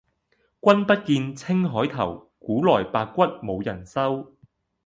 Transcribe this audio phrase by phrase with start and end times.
[0.61, 4.35] 君不見，青海頭，古來白骨無人收。